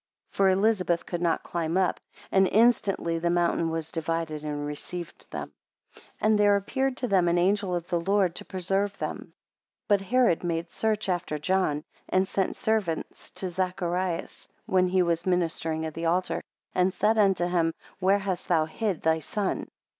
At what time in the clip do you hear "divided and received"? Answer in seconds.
3.91-5.29